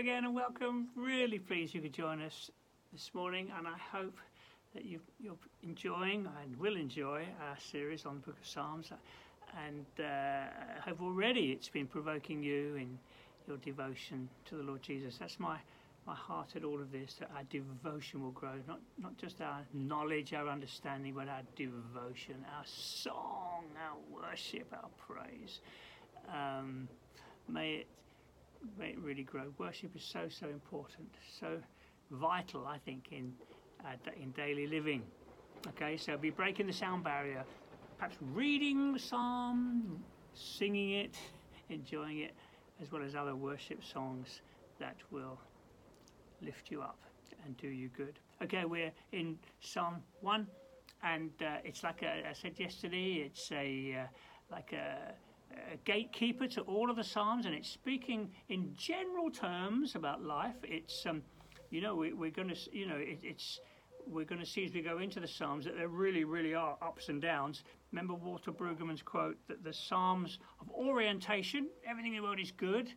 [0.00, 0.88] again and welcome.
[0.96, 2.50] Really pleased you could join us
[2.90, 4.16] this morning, and I hope
[4.72, 8.92] that you, you're enjoying and will enjoy our series on the Book of Psalms.
[9.66, 12.98] And uh, I hope already it's been provoking you in
[13.46, 15.18] your devotion to the Lord Jesus.
[15.18, 15.58] That's my,
[16.06, 19.60] my heart at all of this, that our devotion will grow, not, not just our
[19.74, 25.60] knowledge, our understanding, but our devotion, our song, our worship, our praise.
[26.32, 26.88] Um,
[27.50, 27.86] may it
[29.02, 29.52] really grow.
[29.58, 31.58] Worship is so so important, so
[32.10, 33.32] vital, I think, in
[33.84, 35.02] uh, in daily living.
[35.68, 37.44] Okay, so be breaking the sound barrier,
[37.98, 40.02] perhaps reading the psalm,
[40.34, 41.16] singing it,
[41.68, 42.34] enjoying it,
[42.80, 44.40] as well as other worship songs
[44.78, 45.38] that will
[46.40, 46.98] lift you up
[47.44, 48.18] and do you good.
[48.42, 50.46] Okay, we're in Psalm one,
[51.02, 54.06] and uh, it's like a, I said yesterday, it's a uh,
[54.50, 55.14] like a
[55.72, 60.56] a gatekeeper to all of the Psalms, and it's speaking in general terms about life.
[60.62, 61.22] It's, um,
[61.70, 63.60] you know, we, are going to, you know, it, it's,
[64.06, 66.76] we're going to see as we go into the Psalms that there really, really are
[66.82, 67.62] ups and downs.
[67.92, 72.92] Remember Walter Brueggemann's quote that the Psalms of orientation, everything in the world is good,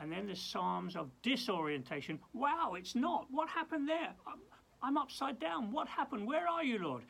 [0.00, 2.18] and then the Psalms of disorientation.
[2.32, 3.26] Wow, it's not.
[3.30, 4.14] What happened there?
[4.26, 4.40] I'm,
[4.82, 5.72] I'm upside down.
[5.72, 6.26] What happened?
[6.26, 7.02] Where are you, Lord?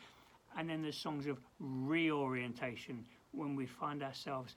[0.59, 4.57] And then there's songs of reorientation when we find ourselves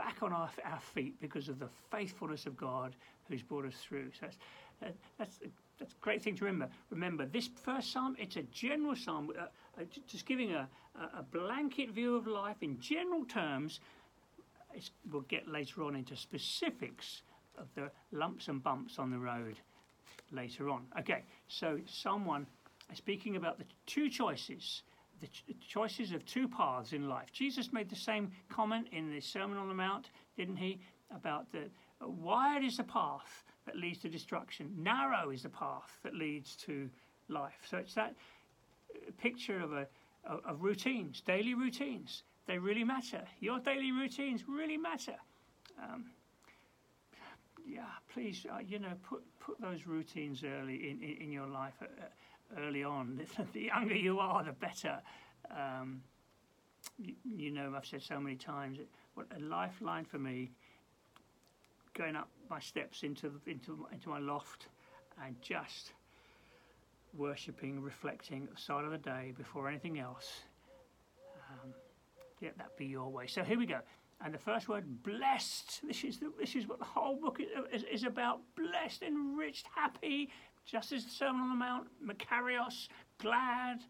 [0.00, 2.96] back on our, our feet because of the faithfulness of God
[3.28, 4.10] who's brought us through.
[4.18, 4.36] So that's,
[4.82, 4.86] uh,
[5.18, 5.38] that's,
[5.78, 6.72] that's a great thing to remember.
[6.88, 9.42] Remember, this first psalm, it's a general psalm, uh,
[9.78, 10.66] uh, just giving a,
[11.18, 13.80] a blanket view of life in general terms.
[14.72, 17.20] It's, we'll get later on into specifics
[17.58, 19.56] of the lumps and bumps on the road
[20.32, 20.86] later on.
[20.98, 22.46] Okay, so someone
[22.94, 24.82] speaking about the two choices
[25.20, 27.32] the ch- choices of two paths in life.
[27.32, 30.80] Jesus made the same comment in the Sermon on the Mount, didn't he?
[31.14, 31.64] About the
[32.02, 36.56] uh, wide is the path that leads to destruction, narrow is the path that leads
[36.56, 36.88] to
[37.28, 37.66] life.
[37.68, 38.14] So it's that
[38.94, 39.86] uh, picture of a
[40.24, 42.22] of, of routines, daily routines.
[42.46, 43.22] They really matter.
[43.40, 45.16] Your daily routines really matter.
[45.82, 46.06] Um,
[47.66, 47.82] yeah,
[48.12, 51.74] please, uh, you know, put put those routines early in, in, in your life.
[51.80, 51.86] Uh,
[52.58, 53.20] early on.
[53.52, 55.00] the younger you are, the better.
[55.50, 56.02] Um,
[56.98, 58.78] you, you, know, I've said so many times,
[59.14, 60.50] what a lifeline for me,
[61.94, 64.68] going up my steps into into into my loft,
[65.24, 65.92] and just
[67.16, 70.42] worshipping, reflecting at the start of the day before anything else.
[71.50, 71.74] Um,
[72.40, 73.26] let that be your way.
[73.26, 73.80] So here we go.
[74.22, 75.80] And the first word, blessed.
[75.86, 78.40] This is the, this is what the whole book is, is, is about.
[78.54, 80.30] Blessed, enriched, happy,
[80.66, 82.88] just as the Sermon on the Mount, Makarios,
[83.18, 83.80] glad,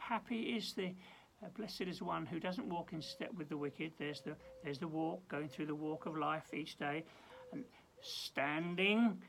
[0.00, 0.94] happy is the
[1.42, 3.92] uh, blessed is one who doesn't walk in step with the wicked.
[3.98, 7.04] There's the there's the walk, going through the walk of life each day,
[7.52, 7.64] and
[8.00, 9.20] standing,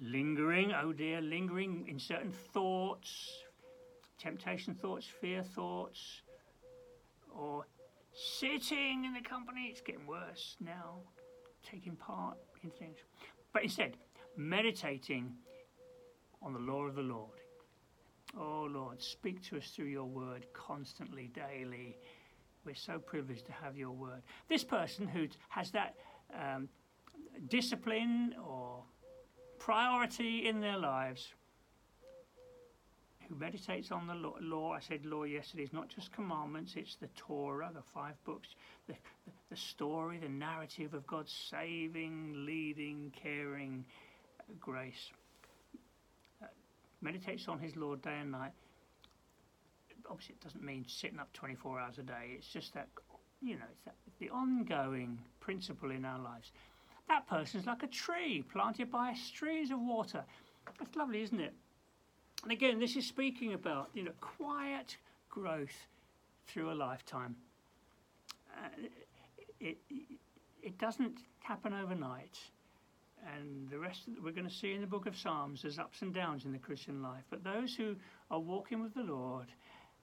[0.00, 0.72] lingering.
[0.72, 3.30] Oh dear, lingering in certain thoughts,
[4.18, 6.22] temptation thoughts, fear thoughts,
[7.34, 7.66] or
[8.12, 9.68] sitting in the company.
[9.70, 10.98] It's getting worse now,
[11.64, 12.98] taking part in things,
[13.52, 13.96] but instead
[14.36, 15.34] meditating
[16.42, 17.30] on the law of the Lord.
[18.38, 21.96] Oh Lord, speak to us through your word constantly, daily.
[22.64, 24.22] We're so privileged to have your word.
[24.48, 25.96] This person who has that
[26.34, 26.68] um,
[27.48, 28.82] discipline or
[29.58, 31.32] priority in their lives,
[33.28, 36.96] who meditates on the law, law I said law yesterday, is not just commandments, it's
[36.96, 38.48] the Torah, the five books,
[38.86, 38.94] the,
[39.50, 43.84] the story, the narrative of God's saving, leading, caring
[44.60, 45.10] grace
[47.02, 48.52] meditates on his Lord day and night,
[50.10, 52.34] obviously it doesn't mean sitting up 24 hours a day.
[52.36, 52.88] It's just that,
[53.40, 56.52] you know, it's that, the ongoing principle in our lives.
[57.08, 60.24] That person's like a tree planted by streams of water.
[60.78, 61.52] That's lovely, isn't it?
[62.42, 64.96] And again, this is speaking about, you know, quiet
[65.28, 65.86] growth
[66.46, 67.36] through a lifetime.
[68.56, 68.68] Uh,
[69.60, 70.02] it, it,
[70.62, 72.38] it doesn't happen overnight
[73.36, 76.02] and the rest the, we're going to see in the book of Psalms there's ups
[76.02, 77.24] and downs in the Christian life.
[77.30, 77.96] But those who
[78.30, 79.46] are walking with the Lord,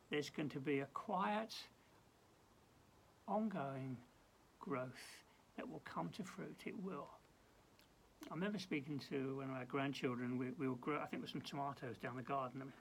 [0.10, 1.54] there's going to be a quiet,
[3.28, 3.98] ongoing
[4.60, 4.88] growth
[5.58, 6.58] that will come to fruit.
[6.66, 7.10] It will.
[8.30, 10.38] I remember speaking to one of our grandchildren.
[10.38, 12.72] We, we were grow, I think, with some tomatoes down the garden, and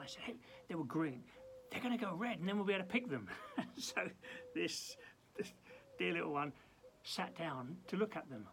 [0.00, 0.34] I said, "Hey,
[0.68, 1.22] they were green.
[1.70, 3.28] They're going to go red, and then we'll be able to pick them."
[3.78, 4.02] so
[4.54, 4.96] this,
[5.36, 5.52] this
[5.98, 6.52] dear little one
[7.04, 8.46] sat down to look at them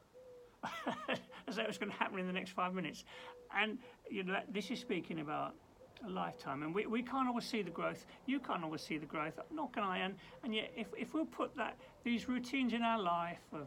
[1.47, 3.03] as though it was going to happen in the next five minutes.
[3.55, 3.79] And
[4.09, 5.55] you know, this is speaking about
[6.05, 8.05] a lifetime, and we, we can't always see the growth.
[8.25, 9.99] You can't always see the growth, nor can I.
[9.99, 13.61] And, and yet, if, if we'll put that these routines in our life of,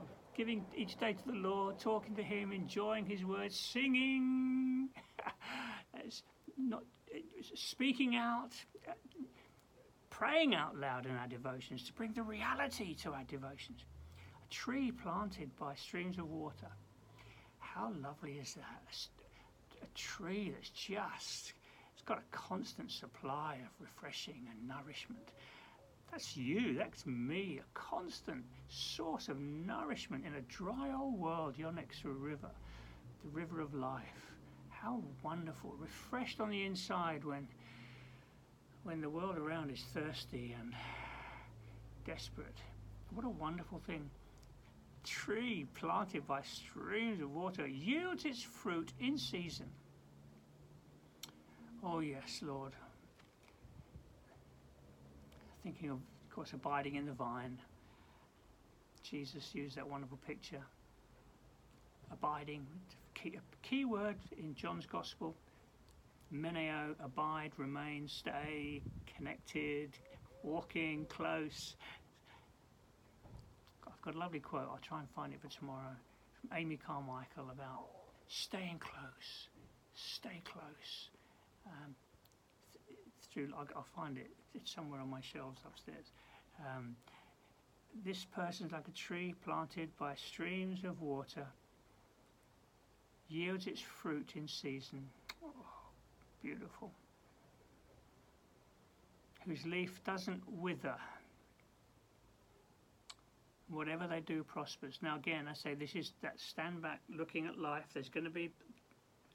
[0.00, 4.88] of giving each day to the Lord, talking to Him, enjoying His words, singing,
[6.58, 6.84] not
[7.54, 8.52] speaking out,
[10.10, 13.84] praying out loud in our devotions to bring the reality to our devotions.
[14.48, 16.70] A tree planted by streams of water.
[17.58, 19.08] How lovely is that?
[19.82, 21.52] A, a tree that's just,
[21.92, 25.28] it's got a constant supply of refreshing and nourishment.
[26.10, 31.54] That's you, that's me, a constant source of nourishment in a dry old world.
[31.58, 32.50] You're next to a river,
[33.22, 34.32] the river of life.
[34.70, 37.48] How wonderful, refreshed on the inside when
[38.84, 40.72] when the world around is thirsty and
[42.06, 42.56] desperate.
[43.12, 44.08] What a wonderful thing.
[45.08, 49.66] Tree planted by streams of water yields its fruit in season.
[51.82, 52.72] Oh, yes, Lord.
[55.62, 57.58] Thinking of, of course, abiding in the vine.
[59.02, 60.62] Jesus used that wonderful picture.
[62.10, 62.66] Abiding,
[63.14, 65.34] key, a key word in John's Gospel
[66.32, 68.82] meneo, abide, remain, stay,
[69.16, 69.98] connected,
[70.42, 71.76] walking, close.
[74.08, 75.94] Got a lovely quote, I'll try and find it for tomorrow,
[76.40, 77.88] from Amy Carmichael about
[78.26, 79.48] staying close,
[79.92, 81.10] stay close.
[81.66, 81.94] Um,
[82.88, 82.98] th-
[83.30, 86.06] through, I'll, I'll, find it, it's somewhere on my shelves upstairs.
[86.58, 86.96] Um,
[88.02, 91.46] this person's like a tree planted by streams of water,
[93.28, 95.06] yields its fruit in season.
[95.44, 95.52] Oh
[96.42, 96.92] beautiful,
[99.44, 100.96] whose leaf doesn't wither.
[103.70, 104.98] Whatever they do prospers.
[105.02, 107.84] Now, again, I say this is that stand back looking at life.
[107.92, 108.50] There's going to be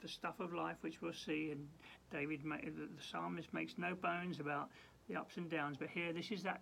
[0.01, 1.67] the stuff of life, which we'll see, and
[2.11, 4.69] David, the psalmist makes no bones about
[5.07, 5.77] the ups and downs.
[5.79, 6.61] But here, this is that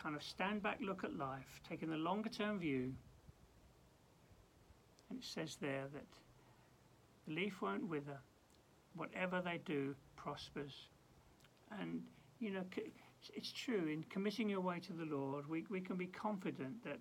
[0.00, 2.92] kind of stand back look at life, taking the longer term view.
[5.10, 6.04] And it says there that
[7.26, 8.18] the leaf won't wither,
[8.94, 10.88] whatever they do prospers.
[11.80, 12.02] And,
[12.40, 12.64] you know,
[13.34, 16.98] it's true, in committing your way to the Lord, we, we can be confident that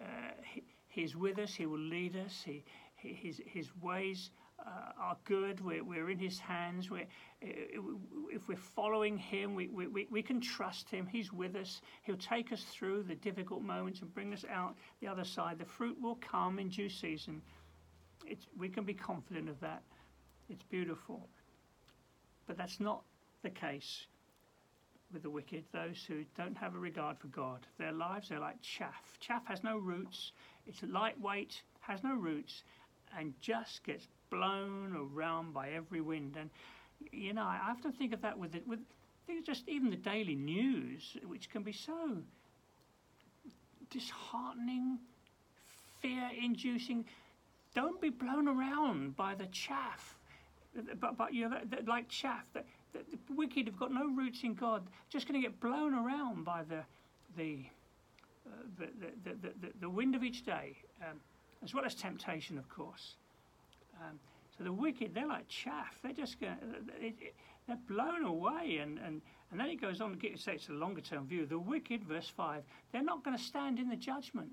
[0.00, 2.64] uh, he, He's with us, He will lead us, he,
[2.96, 4.30] he His, his ways
[4.64, 6.90] uh, are good, we're, we're in His hands.
[6.90, 7.06] We're,
[7.40, 12.52] if we're following Him, we, we, we can trust Him, He's with us, He'll take
[12.52, 15.58] us through the difficult moments and bring us out the other side.
[15.58, 17.40] The fruit will come in due season.
[18.26, 19.82] It's, we can be confident of that.
[20.48, 21.28] It's beautiful.
[22.46, 23.02] But that's not
[23.42, 24.06] the case
[25.12, 27.60] with the wicked, those who don't have a regard for God.
[27.78, 29.18] Their lives are like chaff.
[29.20, 30.32] Chaff has no roots,
[30.66, 32.62] it's lightweight, has no roots,
[33.18, 36.36] and just gets blown around by every wind.
[36.38, 36.50] And,
[37.12, 38.80] you know, I often think of that with, it, with
[39.44, 42.16] just even the daily news, which can be so
[43.90, 44.98] disheartening,
[46.00, 47.04] fear inducing.
[47.74, 50.16] Don't be blown around by the chaff
[51.00, 53.00] but, but you know, like chaff, the, the,
[53.34, 56.82] wicked have got no roots in God, just going to get blown around by the,
[57.36, 57.64] the,
[58.46, 58.88] uh, the,
[59.24, 61.20] the, the, the, wind of each day, um,
[61.62, 63.14] as well as temptation, of course.
[64.00, 64.18] Um,
[64.56, 65.98] so the wicked, they're like chaff.
[66.02, 66.56] They're just going,
[67.66, 70.72] they're blown away, and, and, and then it goes on to get say it's a
[70.72, 71.46] longer term view.
[71.46, 72.62] The wicked, verse five,
[72.92, 74.50] they're not going to stand in the judgment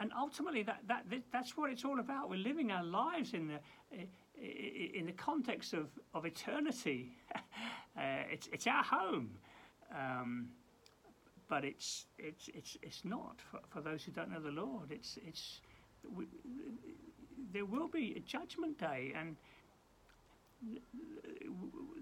[0.00, 2.30] and ultimately that, that that's what it's all about.
[2.30, 3.58] We're living our lives in the
[4.40, 9.30] in the context of, of eternity, uh, it's, it's our home.
[9.94, 10.48] Um,
[11.48, 14.90] but it's, it's, it's, it's not for, for those who don't know the Lord.
[14.90, 15.60] It's, it's,
[16.14, 16.26] we,
[17.52, 19.36] there will be a judgment day, and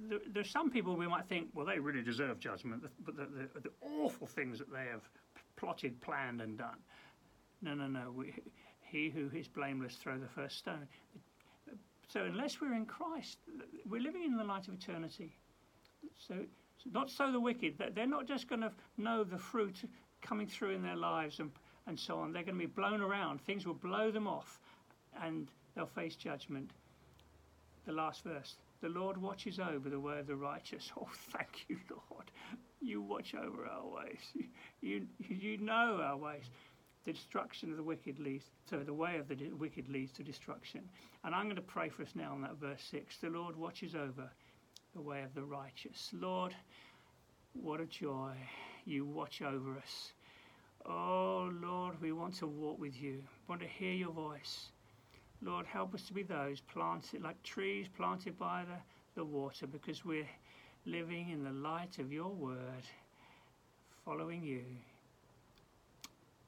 [0.09, 3.61] there, there's some people we might think, well, they really deserve judgment, but the, the,
[3.61, 5.03] the awful things that they have
[5.57, 6.79] plotted, planned, and done.
[7.63, 8.13] No, no, no.
[8.15, 8.35] We,
[8.83, 10.87] he who is blameless throw the first stone.
[12.09, 13.39] So unless we're in Christ,
[13.89, 15.37] we're living in the light of eternity.
[16.29, 16.35] So
[16.93, 17.79] not so the wicked.
[17.79, 19.83] that They're not just going to know the fruit
[20.23, 21.51] coming through in their lives and,
[21.87, 22.33] and so on.
[22.33, 23.41] They're going to be blown around.
[23.41, 24.61] Things will blow them off
[25.23, 26.71] and they'll face judgment.
[27.87, 28.57] The last verse.
[28.83, 30.91] The Lord watches over the way of the righteous.
[31.01, 32.31] Oh, thank you, Lord.
[32.81, 34.21] You watch over our ways.
[34.35, 36.45] You, you, you know our ways
[37.07, 40.83] the destruction of the wicked leads, so the way of the wicked leads to destruction.
[41.25, 43.19] And I'm going to pray for us now in that verse 6.
[43.19, 44.29] The Lord watches over
[44.95, 46.11] the way of the righteous.
[46.13, 46.53] Lord,
[47.55, 48.33] what a joy.
[48.85, 50.13] You watch over us.
[50.85, 54.71] Oh, Lord, we want to walk with you, want to hear your voice.
[55.43, 60.05] Lord, help us to be those planted like trees planted by the, the water because
[60.05, 60.29] we're
[60.87, 62.85] living in the light of your word,
[64.05, 64.63] following you.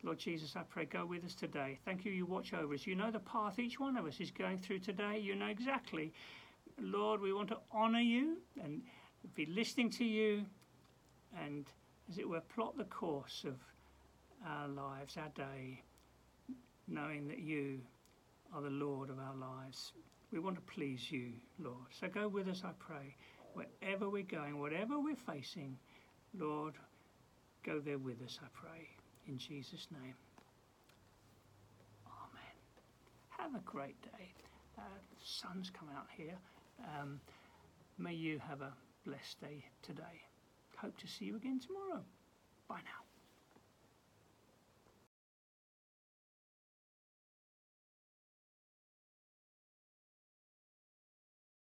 [0.02, 1.78] Lord Jesus, I pray, go with us today.
[1.85, 2.87] Thank you, you watch over us.
[2.87, 5.19] You know the path each one of us is going through today.
[5.19, 6.12] You know exactly.
[6.81, 8.83] Lord, we want to honour you and
[9.35, 10.45] be listening to you
[11.37, 11.67] and,
[12.09, 13.57] as it were, plot the course of
[14.47, 15.83] our lives, our day,
[16.87, 17.81] knowing that you
[18.55, 19.93] are the Lord of our lives.
[20.31, 21.88] We want to please you, Lord.
[21.90, 23.17] So go with us, I pray.
[23.55, 25.76] Wherever we're going, whatever we're facing,
[26.38, 26.75] Lord,
[27.64, 28.88] go there with us, I pray.
[29.28, 30.14] In Jesus' name.
[32.06, 32.56] Amen.
[33.28, 34.32] Have a great day.
[34.78, 36.38] Uh, the sun's come out here.
[36.99, 37.20] Um,
[37.99, 38.73] may you have a
[39.04, 40.23] blessed day today.
[40.78, 42.02] Hope to see you again tomorrow.
[42.68, 43.08] Bye now.